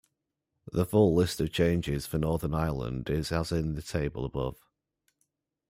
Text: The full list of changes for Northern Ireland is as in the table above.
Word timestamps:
The 0.71 0.87
full 0.87 1.13
list 1.13 1.39
of 1.41 1.51
changes 1.51 2.07
for 2.07 2.17
Northern 2.17 2.55
Ireland 2.55 3.07
is 3.07 3.31
as 3.31 3.51
in 3.51 3.75
the 3.75 3.83
table 3.83 4.25
above. 4.25 4.57